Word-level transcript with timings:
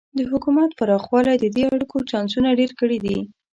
د 0.17 0.19
حکومت 0.31 0.69
پراخوالی 0.79 1.35
د 1.39 1.45
دې 1.55 1.63
اړیکو 1.73 1.97
چانسونه 2.11 2.49
ډېر 2.59 2.71
کړي 2.79 2.97
دي. 3.05 3.17